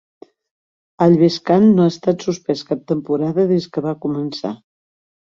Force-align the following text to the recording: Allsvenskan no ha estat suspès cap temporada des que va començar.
Allsvenskan 1.05 1.67
no 1.79 1.83
ha 1.85 1.91
estat 1.93 2.25
suspès 2.29 2.63
cap 2.71 2.81
temporada 2.93 3.47
des 3.53 3.69
que 3.77 3.85
va 3.89 3.95
començar. 4.07 4.53